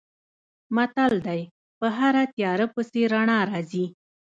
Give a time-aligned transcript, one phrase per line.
[0.75, 1.41] متل دی:
[1.79, 3.85] په هره تیاره پسې رڼا راځي.